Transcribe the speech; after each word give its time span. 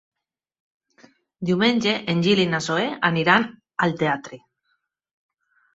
Diumenge 1.51 1.93
en 2.15 2.25
Gil 2.29 2.41
i 2.47 2.49
na 2.55 2.63
Zoè 2.69 2.89
aniran 3.13 3.49
al 3.87 3.99
teatre. 4.03 4.45